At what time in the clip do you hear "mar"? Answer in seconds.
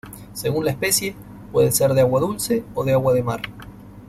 3.21-3.41